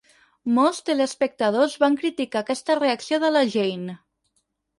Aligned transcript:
Molts 0.53 0.77
teleespectadors 0.87 1.75
van 1.83 1.99
criticar 1.99 2.41
aquesta 2.41 2.79
reacció 2.81 3.21
de 3.27 3.31
la 3.37 3.45
Jane. 3.59 3.97